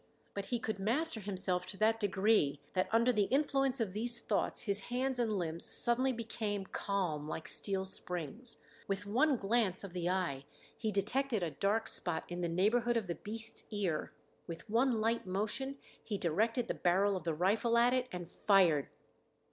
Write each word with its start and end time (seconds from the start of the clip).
But 0.33 0.45
he 0.45 0.57
could 0.57 0.79
master 0.79 1.19
himself 1.19 1.67
to 1.67 1.77
that 1.77 1.99
degree 1.99 2.59
that 2.73 2.87
under 2.91 3.13
the 3.13 3.25
influence 3.25 3.79
of 3.79 3.93
these 3.93 4.19
thoughts 4.19 4.61
his 4.63 4.79
hands 4.89 5.19
and 5.19 5.31
limbs 5.37 5.63
suddenly 5.63 6.11
became 6.11 6.65
calm 6.65 7.27
like 7.27 7.47
steel 7.47 7.85
springs. 7.85 8.57
With 8.87 9.05
one 9.05 9.37
glance 9.37 9.83
of 9.83 9.93
the 9.93 10.09
eye 10.09 10.45
he 10.75 10.91
detected 10.91 11.43
a 11.43 11.51
dark 11.51 11.85
spot 11.87 12.23
in 12.29 12.41
the 12.41 12.49
neighborhood 12.49 12.97
of 12.97 13.05
the 13.05 13.13
beast's 13.13 13.65
ear, 13.69 14.11
with 14.47 14.67
one 14.67 14.95
light 14.99 15.27
motion 15.27 15.77
he 16.03 16.17
directed 16.17 16.67
the 16.67 16.73
barrel 16.73 17.15
of 17.15 17.23
the 17.23 17.35
rifle 17.35 17.77
at 17.77 17.93
it 17.93 18.07
and 18.11 18.27
fired. 18.31 18.87